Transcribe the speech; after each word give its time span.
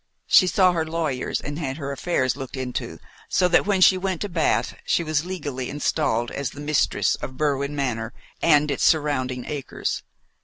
She 0.25 0.47
saw 0.47 0.71
her 0.71 0.83
lawyers, 0.83 1.39
and 1.39 1.59
had 1.59 1.77
her 1.77 1.91
affairs 1.91 2.35
looked 2.35 2.57
into, 2.57 2.97
so 3.29 3.47
that 3.49 3.67
when 3.67 3.81
she 3.81 3.99
went 3.99 4.21
to 4.21 4.29
Bath 4.29 4.73
she 4.83 5.03
was 5.03 5.25
legally 5.27 5.69
installed 5.69 6.31
as 6.31 6.49
the 6.49 6.59
mistress 6.59 7.13
of 7.17 7.37
Berwin 7.37 7.75
Manor 7.75 8.11
and 8.41 8.71
its 8.71 8.83
surrounding 8.83 9.45
acres. 9.45 10.01